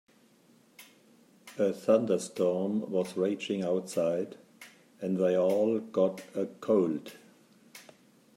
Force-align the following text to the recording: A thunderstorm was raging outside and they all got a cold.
A 1.59 1.71
thunderstorm 1.71 2.89
was 2.89 3.15
raging 3.15 3.61
outside 3.63 4.35
and 4.99 5.17
they 5.17 5.37
all 5.37 5.77
got 5.79 6.23
a 6.35 6.47
cold. 6.59 7.13